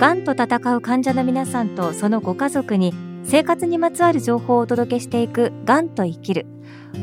[0.00, 6.46] がんと闘う患者の皆さんとそのご家族に生活にまつわる情報をお届けしていくがんと生きる。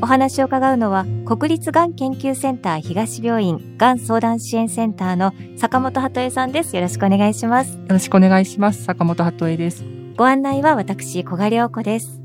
[0.01, 6.75] お話を伺うのは国立がん研究センター東病院がん相談支援センターの坂本鳩恵さんです。
[6.75, 7.77] よろしくお願いします。
[7.77, 8.83] よろしくお願いします。
[8.83, 9.85] 坂本鳩恵です。
[10.17, 12.19] ご案内は私小賀良子です。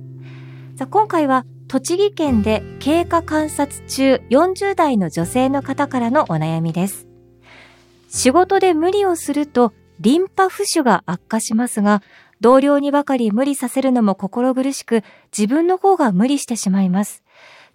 [0.76, 7.06] さあ今回は栃木県で経過観察中40代の女性の方からのお悩みです。
[8.08, 12.02] 仕事で無理をするとリンパ浮腫が悪化しますが
[12.40, 15.02] 同僚にばかり無理させるのも心苦しく
[15.36, 17.22] 自分の方が無理してしまいます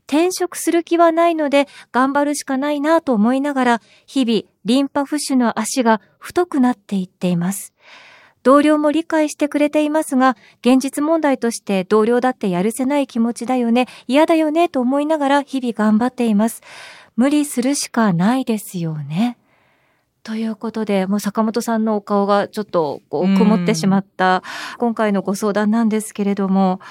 [0.07, 7.73] 転職する気はないので頑張るしかないなと思いながら日々リンパ浮腫の足が太くなっていっています
[8.47, 16.61] 同僚も理解してくれていますが、現実問題として同僚だってやるせない気持ちだよね、嫌だよねと思いながら日々頑張っています。
[17.17, 19.37] 無理するしかないですよね。
[20.27, 24.43] ということで、もう坂本さんのお顔がちょっとこう曇ってしまった
[24.77, 26.81] 今回のご相談なんですけれども、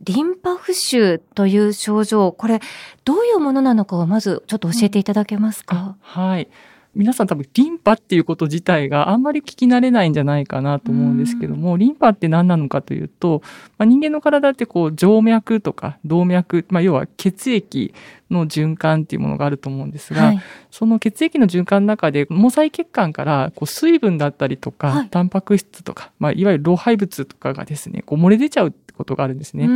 [0.00, 2.58] リンパ浮腫という症状、これ
[3.04, 6.48] どういうものなのかをまずちょっと教えていただけますか、うん、はい。
[6.94, 13.40] 皆さん多分リンパっていうこと自体があんまり聞き慣れないんじゃないかなと思うんですけども、リンパって何なのかというと、
[13.78, 17.94] まあ、人間の体ってこう静脈とか動脈、まあ、要は血液
[18.30, 29.68] の循環っていうものがあると思うんですが、はい、その血液の循環の中で毛細血管からこう水分だったりとか、はい、タンパク質とか、まあ、いわゆる老廃物とかがですね、こう漏れ出ちゃうことがあるんですね。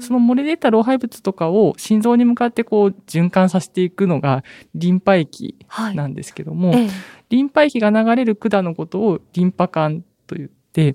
[0.00, 5.56] その漏れ出た老廃物とかを心臓に向かってこう循環させていくのがリンパ液
[5.94, 6.90] なんですけども、はいええ、
[7.30, 10.94] リンパ液が流れる管のことをリンパ管と言って、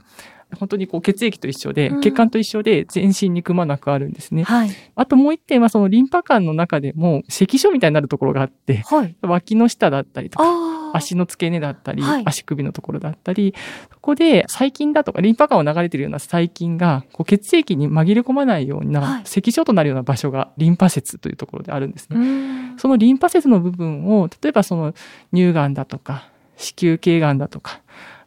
[0.57, 4.43] 本当にこう血液と一緒で、血管と一緒で全身にくまなくあるんですね。
[4.43, 4.69] はい。
[4.95, 9.15] あともう一点はそのリンパ管の中でも赤所みたいになるところがあって、はい。
[9.21, 10.45] 脇の下だったりとか、
[10.93, 13.53] 足の付け根だったり、はい、足首のところだったり、
[13.91, 22.75] そこで細菌だとかリンパ管を流れているような細菌がこう血液に紛れ込まないような、はい、赤所となるような場所がリンパ節というところであるんですね。
[22.77, 24.93] そのリンパ節の部分を、例えばその
[25.33, 27.81] 乳がんだとか、子宮頸がんだとか、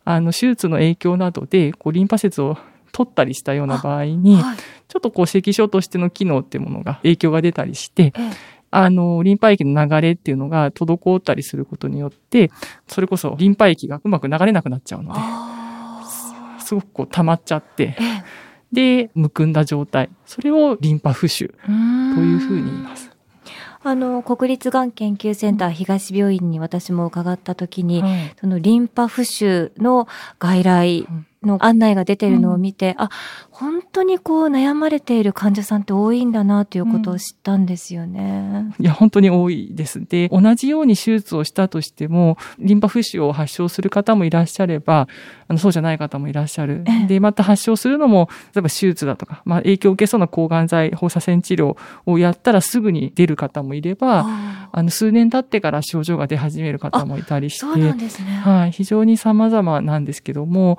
[0.04, 2.56] あの、手術の影響などで、こう、リンパ節を
[2.92, 8.12] 取ったりしたような場合に、はい、ちょっとこう、赤症としての機能っていうものが影響が出たりして、
[8.70, 12.50] あの、リンパ液の流れっていうのが滞ったりすることによって、
[12.88, 15.20] それこそリンパ液がうまく流れなくなっちゃうので、
[16.64, 17.96] すごくこう溜まっちゃって、
[18.72, 20.08] で、むくんだ状態。
[20.24, 23.11] それをリンパ浮腫というふうに言います。
[23.84, 30.06] あの、国立がん研究センター東病院に私も伺った時に、はい、そのリンパ浮腫の
[30.38, 31.06] 外来
[31.42, 33.10] の案内が出てるのを見て、うん、あ、
[33.50, 38.72] 本当にこう悩まれている患者さんって多いんだなということを知ったんですよね。
[38.78, 40.04] うん、いや、本当に多いです。
[40.04, 45.08] で、同じように手術をしたとしても、リンパ浮腫を発症する方もいらっしゃれば、
[45.48, 46.84] あのそうじゃない方もいらっしゃる。
[47.08, 51.76] で、また発症するのも、例えば手術だとか、まあ影響を受けそうな抗がん剤、放射線治療
[52.06, 54.26] をやったらすぐに出る方もいれば、
[54.72, 58.31] あの数年経ってから症状が出始める方もいたりして、そうなんですね。
[58.31, 60.78] はい、非常に様々なんですけども、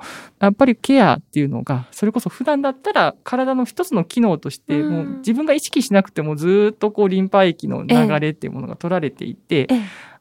[0.54, 9.68] っぱりケアっていうのが、それこそ普段だったら体の一つの機能として、もう自分が意識しなくてもずっとこうリンパ液の流れっていうものが取られていて、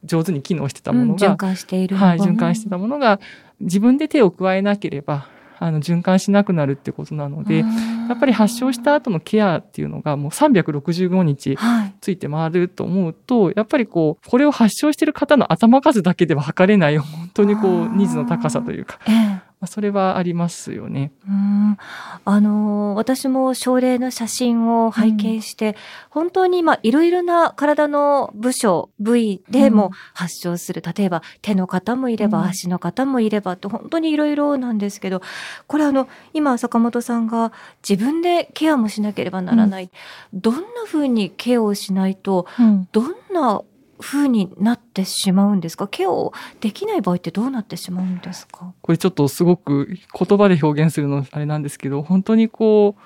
[0.03, 1.95] 上手に機能してたものが、循環している。
[1.95, 3.19] はい、循環してたものが、
[3.61, 5.27] 自分で手を加えなければ、
[5.59, 7.65] あの、循環しなくなるってことなので、や
[8.13, 11.57] っぱり発症した後のケアっていうのがもう365日
[12.01, 21.13] ついて回ると思うと、はい、やっぱりこう、これを発症してる方の頭数だけでは測れない、本当にこう、ニーズの高さというか、ええ、まあ、それはありますよね。
[21.25, 21.77] うん。
[22.25, 25.75] あの私も症例の写真を拝見して、うん、
[26.09, 35.21] 本当にまあいろいろな体の部署、部位でも発症する、うん、例えば手の方もいれば足の方もいればと本当にいろいろなんですけど、
[35.67, 37.53] これあの今坂本さんが
[37.87, 39.89] 自分でケアもしなければならない。
[40.33, 42.47] うん、どんなふうにケアをしないと、
[42.91, 43.61] どんな
[44.03, 45.87] 風になってしまうんですか？
[45.87, 48.73] ケアをできない場合ってどうなってしまうんですか？
[48.81, 53.01] これちょっとすごく言葉で表現するのあれなんですけど、本当にこう、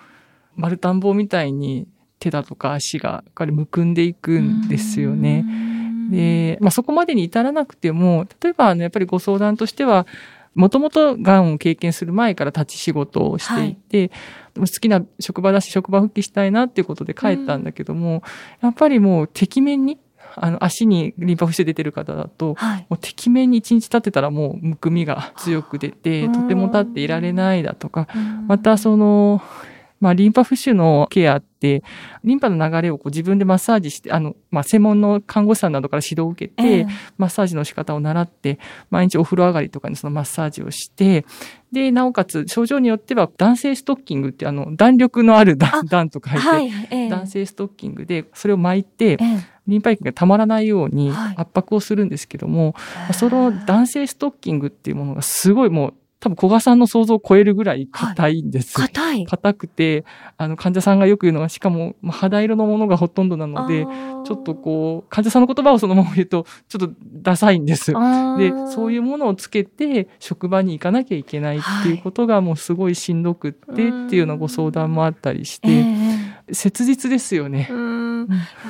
[0.55, 1.87] 丸田んぼみたいに
[2.19, 5.45] 手だとか足がむくんでいくんですよね。
[6.09, 10.07] で、まあ、そこまでに至らなくても、例えばあの、やっぱりご相談としては、
[10.55, 14.11] もともと癌を経験する前から立ち仕事をしていて、
[14.55, 18.23] はい、好きな職場だし職場復帰したいなっていうことで帰ったんだけども、
[18.61, 19.99] やっぱりもうて面に
[20.35, 28.07] あの、足にリンパ浮腫出てる方だと、はい、もうてきめんに一日立ってたらもうむくみが強く出て、とても立っていられないだとか、
[28.47, 29.41] またその、
[29.99, 31.83] まあ、リンパ浮腫のケアって、
[32.23, 36.87] リンパの流れをこう自分でマッサージして、あの、まあ、専門の看護師さんなどから指導を受けて、ええ。
[37.17, 38.59] マッサージの仕方を習って、
[38.89, 41.25] 毎日お風呂上がりとかにそのマッサージをして、
[41.71, 46.67] で、なおかつ症状によっては男性ストッキングってあの、弾力のあるあ弾弾と書いて、はい。
[46.91, 47.09] ええ。
[47.09, 49.57] 男性ストッキングでそれを巻いてえ、え。
[49.67, 51.35] リンパ液がたまらないようにはい。
[51.37, 58.73] 圧迫をするんですけども、まあその男性ストッキングっていうものがすごいもう、多分小賀さんの想像を超えるぐらい硬いんです。
[58.73, 59.25] 硬い。
[59.27, 60.03] 硬くて、
[60.37, 63.85] あの、患者さんがよく言うのが、しかも、まあ肌色のものがほとんどなので、
[64.25, 66.91] ちょっとこう、患者さんの言葉をそのまま言うと、ちょっと
[67.21, 67.91] ダサいんです。
[67.91, 67.97] で、
[68.73, 75.89] そういうものをつけて、職場に行かなきゃいけないっていうことがもうすごいしんどくってっていうようなご相談もあったりしええて、
[76.49, 76.53] え。
[76.53, 77.67] 切実ですよね。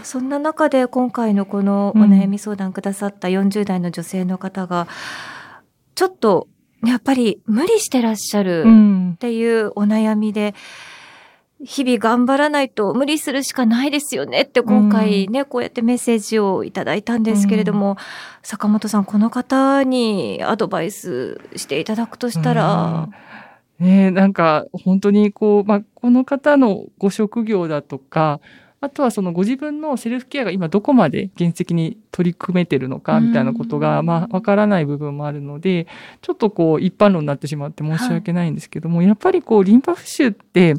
[0.03, 0.27] そん。
[0.27, 4.87] な中で今回のこのお悩み相談くださった40代の女性の方が、
[5.95, 6.49] ちょっと
[6.85, 9.11] やっぱり無理してらっしゃるうん。
[9.15, 9.17] っ。
[9.17, 10.53] ていうお悩みで、
[11.63, 17.97] 日々頑張らないと無理するしかないですよねって今回ね、こうやってメッセージをいただいたんですけれども、
[18.43, 23.09] 坂本さん、この方にアドバイスしていただくとしたら、
[23.79, 28.39] ねえ、なんか本当にこう、まあ、この方のご職業だとか、
[28.79, 35.87] あとはそのご自分のセルフケアが今どこまで現実的に取り組めてるのかみたいなことが、うんまあ、わからない部分もあるので、
[36.21, 40.75] ちょっとこう一般論になってしまって申し訳ないんですけども、やっぱりこうリンパ浮腫って、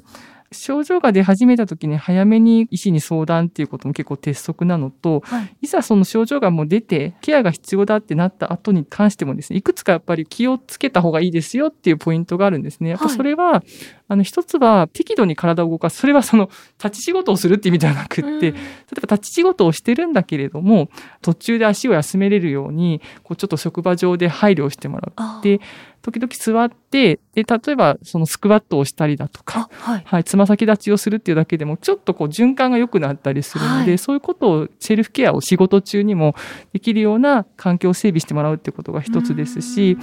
[0.50, 5.56] 症状が出始めた時に早めに医師に相談っていうことも結構鉄則なのと、はい。
[5.62, 12.91] いざその症状がもう出て、ケアが必要だってなった後に関してもですね、いくつかやっぱり気をつけた方がいいですよっていうポイントがあるんですね。
[12.91, 13.62] やっぱそれは、
[14.09, 15.99] あの、一つは適度に体を動かす。
[15.99, 16.50] それはその、
[16.83, 18.55] 立ち仕事をするって意味ではなくって、うん
[18.89, 20.89] 例えば立ち仕事をしてるんだけれども、
[21.21, 25.12] 途中で足を休めれるように、こうちょっと職場上で配慮をしてもらう。
[25.17, 25.61] あで
[26.03, 30.03] 時々座って、で、例えばそのスクワットをしたりだとか、あ、はい。
[30.05, 36.35] はい、つま先立ちをするっていうだけでも、ちょっとこう循環が良くなったりするので、はいそういうことを、セルフケアを仕事中にも
[36.73, 39.99] できるような環境を整備してもらうっていうことが一つですし、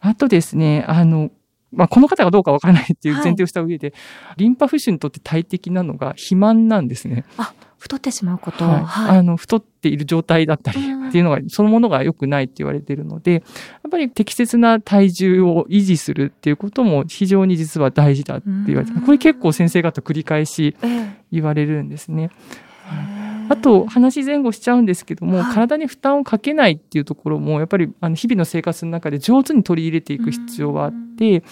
[0.00, 1.30] あとですね、あの、
[1.72, 3.92] まあ、この方がどうかわからないっていう前提をした上で、
[4.36, 7.24] リンパ浮腫にとって大敵なのが肥満なんですね。
[7.86, 8.64] 太ってしまうこと。
[8.64, 8.84] はい。
[8.84, 9.18] はい。
[9.18, 13.42] あの、太っている状態だったりうんっていうのが、そのものが良くないって言われているので、やっ
[13.90, 22.30] ぱり適切な体重を維持するっていうことも非常に実は大事だって言われてうんこれ結構先生方繰り返しええ言われるんですね。
[23.48, 31.42] あと、話前後しちゃうんですけども、はい体に負担をかけないっていうところも、やっぱり、あの、日々の生活の中で上手に取り入れていく必要はあって、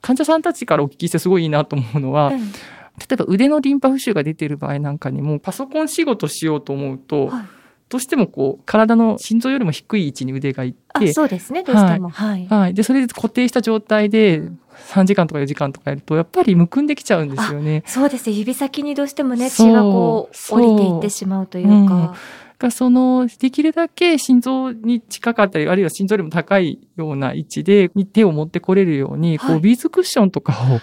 [0.00, 7.46] 患者さんたちからお聞きしてすごいいいなと思うのは、ええ例えば腕のリンパ浮腫が出てる場合なんかにも、パソコン仕事しようと思うと、はい
[7.88, 12.10] どうしてもこう、体の心臓よりも低い位置に腕がいあ、って、そうですね、どうしても。
[12.10, 12.46] はい。
[12.46, 12.74] はい。
[12.74, 14.42] で、それで固定した状態で
[14.90, 17.82] 3時間とか4時間とかやると、やっぱりむくんできちゃうんですよね。
[17.86, 18.36] そうですね。
[18.36, 22.14] 指先にどうしてもね、血がこう、降りていってしまうというか。
[22.58, 30.80] がその、できるだけ心臓に近かったり、あるいは心臓よりも高いような位置で、に手を持ってこれるように、こう、はいビーズクッションとかを、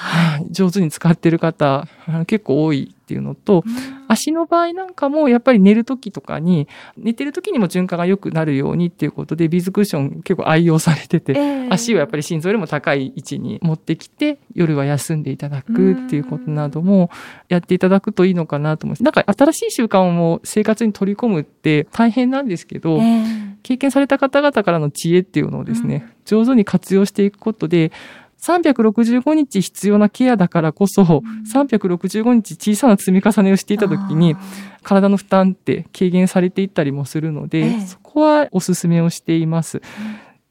[0.00, 1.86] ははい上手に使ってる方、
[2.26, 3.70] 結構多いっていうのと、い。
[4.08, 17.10] 足の場合なんかも、やっぱり寝る時とかに、寝てる時にも循環が良くなるようにっていうことで、ビーズクッション結構愛用されてて、足をやっぱり、り心臓よりも高い位置に持ってきて、夜は休んでいただくっていうことなども
[17.48, 19.02] やっていただくといいのかなと思います。
[19.02, 27.92] なんか新しい習慣を生活に取り込むって大変なんですけど、ええ経験された方々からの知恵っていうのをですね、上手に活用していくことで、
[28.40, 34.36] 365日必要なケアだからこそ、365日小さな積み重ねをしていた時に、
[34.82, 39.82] 体の負担って軽減されていったりもするので、ええそこはお勧めをしています。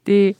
[0.04, 0.36] で、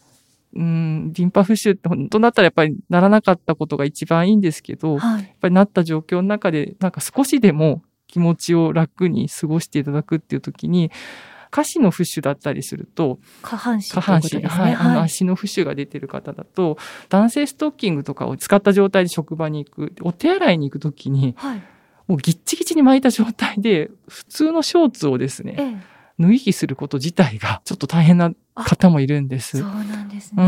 [0.55, 5.37] うん、リンパ浮腫って本当だったらやっぱりならなかったことが一番いいんですけど、やっはい。
[5.41, 10.91] ぱりなった状況の中で、なんか少しでも気持ちを楽に過ごしていただくっていう時に、
[11.51, 14.43] 下肢の浮腫だったりすると、下半身という下半身。
[14.43, 16.79] はい、あの足の浮腫が出てる方だと、
[17.09, 21.63] 男性ストッキングとかを使った状態で職場に行く、お手洗いに行くときに、はい。
[22.07, 29.59] もうギッチギチに巻いた状態で、普通のショーツをですね、ええ脱ぎ着すること自体がちょっと大変な方もいるんです。
[29.59, 30.45] そうなんですね。
[30.45, 30.47] う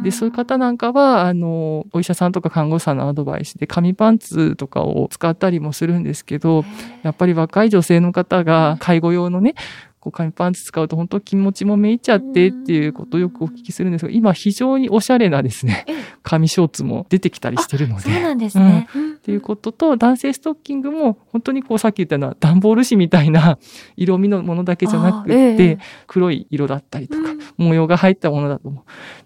[0.00, 0.02] ん。
[0.02, 6.64] で、そういう方なんかは、あの、お医者さんとか看護師さんのアドバイスで紙パンツとかを使ったりもするんですけど、
[7.02, 9.54] やっぱり若い女性の方が介護用のね、
[10.00, 18.02] こう紙パンツ使うと本当気持ちもめいちゃってっていうことをよくお聞きするんですが、今非常におしゃれなですねええ、紙ショーツも出てきたりしてるので。
[18.02, 18.88] そうなんですね。
[18.94, 19.10] うん。
[19.12, 23.58] っていうことと、男性ストッキングも、本当にこうさっき言ったような段ボール紙みたいな
[23.96, 28.72] 色味のものだけじゃなくって、黒い色だったりとか、うん模様が入ったものだと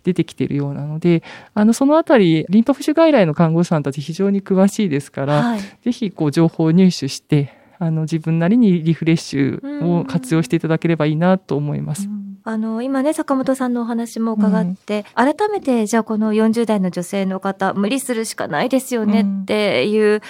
[0.02, 1.22] 出てきているようなので、
[1.54, 12.08] あの、そのあたり、リンパ浮腫外来の看護師さんたち非常に詳しいですから、はい、ぜひ、こう、情報を入手して、あの、自分なりにリフレッシュを活用していただければいいなと思います。
[12.46, 20.20] あの、今ね、坂本さんのお話も伺って、うん、改めて、じゃあこの40代の女性の方、無理するしかないですよねっていう、うん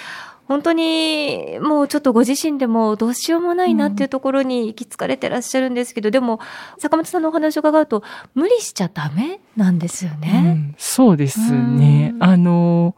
[0.47, 6.39] 本当にもうちょっとご自身でもどうしようもないなっていうところに行き着かれてらっしゃるんですけど、うん、でも
[6.77, 8.03] 坂本さんのお話を伺うと
[8.35, 10.43] 無理しちゃダメなんですよね。
[10.45, 12.13] うん、そうですね。
[12.19, 12.95] あの、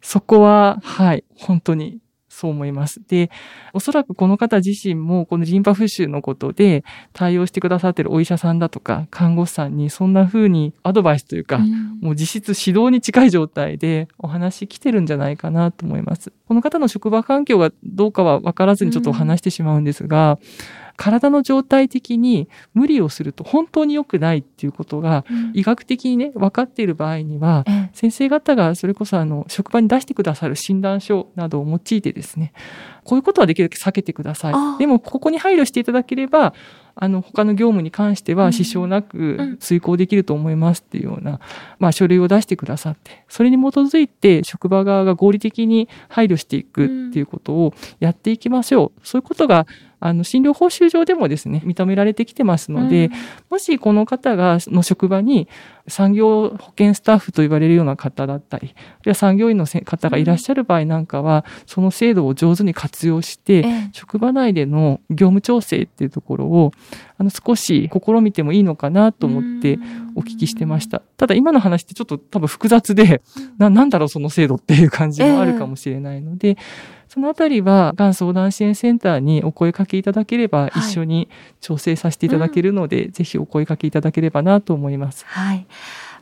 [0.00, 1.98] そこは、はい、本当に
[2.38, 3.00] そう思います。
[3.08, 3.30] で、
[3.72, 16.32] おそらくこの方自身もこのリンパ浮腫のことで対応してくださってるお医者さんだとか看護師さんにそんな風にアドバイスというか、うん、もう実質指導に近い状態でお話来てるんじゃないかなと思います。
[16.46, 25.24] この方の職場環境がどうかは分からずにちょっとお話してしまうんですが、うん体の状態的に無理をすると本当に良くないっていうことが、
[25.54, 32.52] 医学的にね、分かっている場合には、先生方がそれこそあの、職場に出してくださる診断書などを用いてですね、
[33.04, 34.78] こういうことはできるだけ避けてください。
[34.78, 36.52] でも、ここに配慮していただければ、
[37.00, 41.38] あの、他の業務に関しては支障なく遂行できると思いますっていうような、
[41.78, 49.06] まあ、書類を出してくださって、それに基づいて職場側が合理的に配慮していくっていうことをやっていきましょう。
[49.06, 49.68] そういうことが
[50.00, 53.12] あの、診療報酬上でもですね、認められてきてますので、うん、
[53.50, 55.48] もしこの方が、の職場に
[55.88, 66.72] 産業保険スタッフと言われるような方だったり、あるいは産業医の方がいらっしゃる場合なんかは、その制度を上手に活用して、職場内での業務調整っていうところを、
[67.16, 69.78] あの、少し試みてもいいのかなと思って
[70.14, 71.02] お聞きしてました。
[71.16, 73.22] ただ今の話ってちょっと多分複雑で、
[73.58, 76.56] な、なんだろうその制度っていう感じもあるかもしれないので、
[77.18, 81.28] そのあたりは、がん相談支援センターにお声かけいただければ、一緒に
[81.60, 85.26] 調整させていただけるので、はいうん、ぜひお声かけいただければなと思います。
[85.26, 85.66] はい。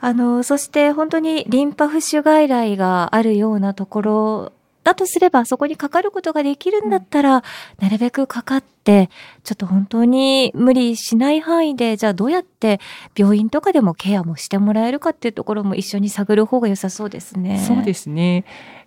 [0.01, 4.53] あの、そして本当にリンパ浮腫外来があるようなところ
[4.85, 7.45] だとすれば、そこにかかることができるんだったら、
[7.79, 9.11] なるべくかかって、
[9.45, 12.81] ちょっと本当に無理しない範囲で、じゃあどうやって
[13.15, 17.59] 病院とかでもケアもしてもらえるかっていうところも一緒に探る方が良さそうですね。
[17.59, 18.47] そうですね。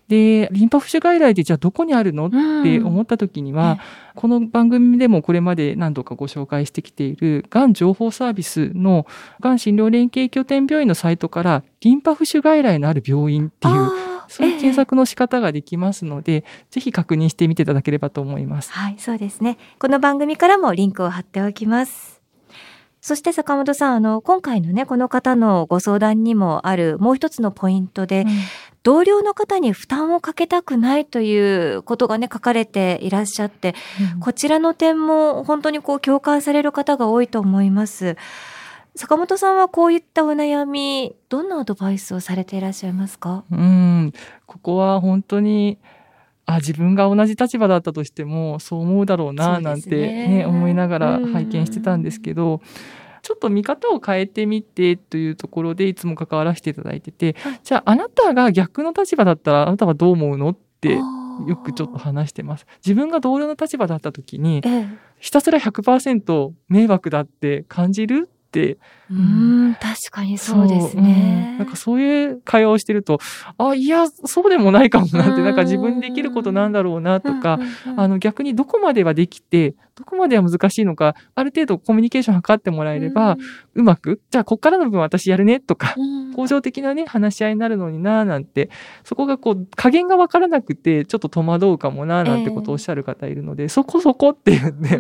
[0.10, 2.28] で、リンパ浮腫外来でじゃあどこにあるの？
[2.28, 2.30] っ
[2.64, 3.78] て思った時には、うん、
[4.16, 9.06] この番組でもこれまで何度かご紹介してきている、がん情報サービスの
[9.40, 13.76] がん診療連携拠点病院のサイトから、リンパ浮腫外来のある病院っていう、
[14.28, 18.72] そういう検索の仕方ができますので、えー、ぜひ確認してみていただければと思います。
[18.72, 19.58] はい、そうですね。
[19.78, 22.19] この番組からもリンクを貼っておきます。
[23.02, 28.28] そして坂本さん、あの、今回のね、この方のご相談にもあるもう一つのポイントで、うん、
[28.84, 33.74] 同僚の方に負担をかけたくないということがね、書かれていらっしゃって、
[34.16, 38.18] うん、こちらの点も本当にこう共感される方が多いと思います。
[38.96, 43.46] 坂本さんはこういったお悩み、どんなアドバイスをされていらっしゃいますか？
[43.50, 44.14] うん、
[44.46, 45.78] ここは本当に、
[46.54, 52.62] あ、自分が同じ立場だったとしても、そう思うだろうな、なんてね、ね思いながら拝見してたんですけど、
[53.22, 60.50] ちょっと見方を変えてみてというところでいつも関わらせていただいてて、じゃああなたが逆の立場だったらあなたはどう思うの？
[60.50, 60.98] って
[61.48, 62.66] よくちょっと話してます。
[62.86, 64.62] 自分が同僚の立場だった時に、
[65.20, 68.30] ひたすら100%迷惑だって感じる
[69.12, 73.20] うん、確かにそうですね、うん、なんかそういう会話をしてると、
[73.58, 77.60] あ、いや、そうでもないかもなって、なんか自分にできることなんだろうなとか、
[77.98, 83.38] あの逆にどこまではできて、どこまでは難しいのか、ある程度コミュニケーション図ってもらえれば、
[83.74, 85.96] うまく、じゃあこっからの分私やるねとか、
[86.36, 88.70] 向上的なね、話し合いになるのにななんて、
[89.04, 94.82] そこがこう、加減がわからなくて、ちょっと戸惑うかもななんてことをおっしゃる方いるので、えー、そこそこっていうん。
[94.82, 95.00] で、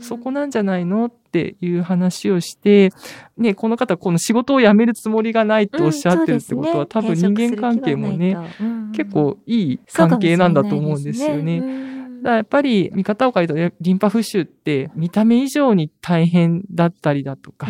[0.00, 2.92] そこなんじゃないのっていう話をして、
[3.36, 11.93] ね、この方、この仕事を辞めるつもりがないとおっしゃってるってことは、うんね、多分人間関係もね、うん、結構いい関係なんだと思うんですよね。
[12.24, 17.68] だやっぱり見方を変えると、リンパ浮腫って見た目以上に大変だったりだとか、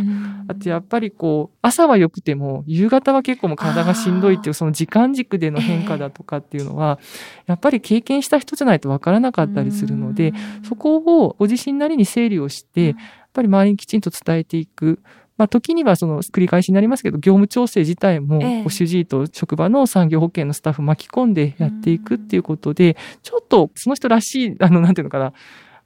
[0.49, 7.01] あとやっぱりこう、朝は良くても、夕方は結構もう体がしんどいっていう、その時間軸での変化だとかっていうのは、
[7.47, 10.33] やっぱり経験した人じゃないとわからなかったりするので、
[10.67, 12.97] そこをご自身なりに整理をして、やっ
[13.33, 15.01] ぱり周りにきちんと伝えていく。
[15.37, 25.33] まあ、時にはその繰り返しになりますけど、業務調整自体も、主治医と職場の産業保険のスタッフ巻き込んでやっていくっていうことで、ちょっとその人らしい、あの、なんていうのかな、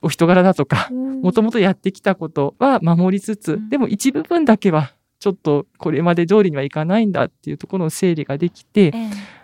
[0.02, 0.90] お人柄だとか、
[1.22, 8.92] もともとやってきたことは守りつつ、でも一部分だけは、ちょっとこれまで通りにはいかないんだっていうところの整理ができて、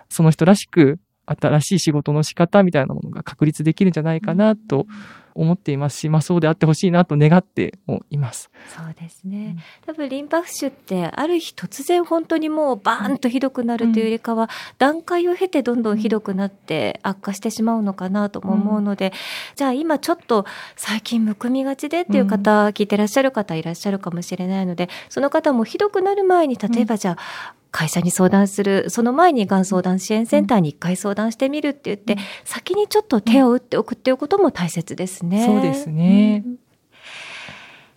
[0.08, 4.86] その人らしく新しい仕事の仕方みたいなものが確立できるんじゃないかなと
[5.34, 8.50] 思っていますし、まあそうであってほしいなと願ってもいます。
[8.68, 9.56] そうですね。
[9.86, 14.48] 多分リンパ浮腫ってある日突然本当にもうバーンとひどくなるというよりかは、
[14.78, 19.12] 段階を経てどんどんひどくなって悪化してしまうのかなとも思うので、
[19.56, 35.44] じゃあ今ちょっと最近むくみがちでっていう方、聞いてらっしゃる方いらっしゃるかもしれないので、その方もひどくなる前に例えばじゃあ、会社に相談する、その前にがん相談支援センターに一回相談してみるって言って、先にちょっと手を打っておくっていうことも大切ですね。
[35.44, 36.44] そうですね。
[36.46, 36.56] うん、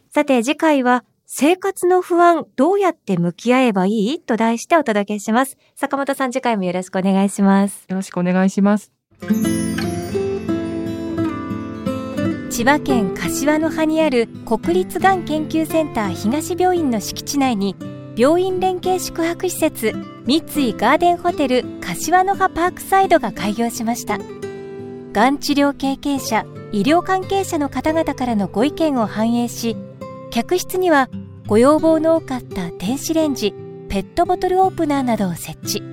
[0.09, 4.19] さて次回は、生活の不安、どうやって向き合えばいい？
[4.19, 5.59] と題してお届けします。
[5.75, 7.85] 坂本さん次回もよろしくお願いします。
[7.87, 8.91] よろしくお願いします。
[12.49, 17.75] 千葉県柏の葉にある国立がん研究センター東病院の敷地内に
[18.17, 19.93] 病院連携宿泊施設
[20.25, 24.17] 三井ガーデンホテル柏の葉パークサイドが開業しました。
[25.13, 29.77] がん治療経験者医療関係者の方々からのご意見を反映し
[30.31, 31.09] 客室には
[31.45, 33.53] ご要望の多かった電子レンジ
[33.87, 35.83] ペットボトルオープナーなどを設置。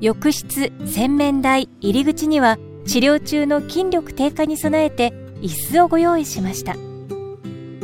[0.00, 5.12] 浴室洗面台入り口には治療中の筋力低下に備えて
[5.42, 6.76] 椅子をご用意しました。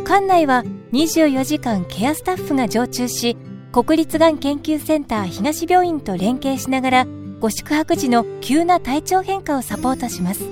[0.05, 0.63] 館内は
[0.93, 3.37] 24時間ケアスタッフが常駐し
[3.75, 7.07] 国立がん研究センター東病院と連携しながら
[7.41, 10.45] ご宿泊時の急な体調変化をサポートします。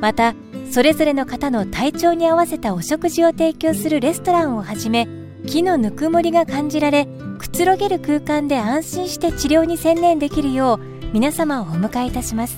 [0.00, 0.36] また
[0.70, 5.08] それぞれの方の体調に合わせたお食事を提供するレストランをはじめ
[5.48, 10.80] 木のぬくもりが感じられくつろげる空間で安心して治療に専念できるよう
[11.12, 12.56] 皆様をお迎えいたします。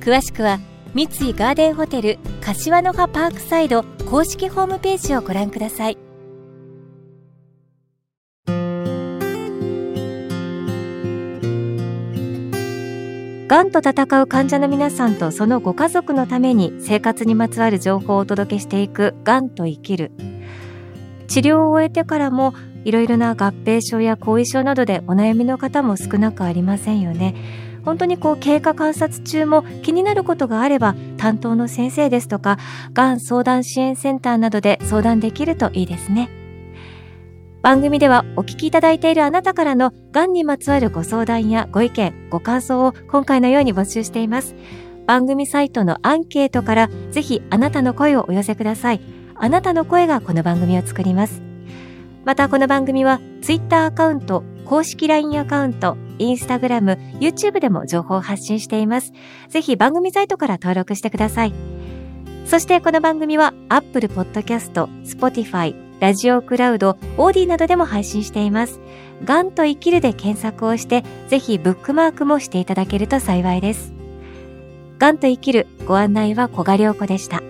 [0.00, 0.58] 詳しくは
[0.94, 6.07] 三井ガーデンホテル柏の葉パークサイド公式ホームページをご覧ください。
[13.48, 20.12] がんと闘う患者の皆さんとそのご家族のために生活にまつわる情報をお届けしていくがんと生きる。
[21.28, 22.52] 治療を終えてからも
[22.84, 27.34] いろいろな合併症や後遺症などでお悩みの方も少なくありませんよね。
[27.86, 32.58] 本当にこう経過観察中も気になることがあれば担当の先生ですとか
[32.92, 36.28] がん相談支援センターなどで相談できるといいですね。
[37.62, 44.54] 番組ではお聞きいただいているあなたからのがんにまつわるご相談やご意見、ご感想を今回のように募集しています。
[45.06, 49.00] 番組サイトのアンケートからぜひあなたの声をお寄せください。
[49.34, 51.42] あなたの声がこの番組を作ります。
[52.24, 59.12] またこの番組は Twitter アカウント、公式 LINE アカウント、Instagram、YouTube でも情報を発信しています。
[59.48, 61.54] ぜひ番組サイトから登録してください。
[62.44, 64.72] そしてこの番組は Apple Podcast、
[65.04, 68.80] Spotify、ラジオクラウド、オーディなどでも配信しています。
[69.24, 73.92] がんと生きるで検索をして、ぜひブックマークもしていただけると幸いです。
[74.98, 77.42] がんと生きるご案内は小賀良子でした。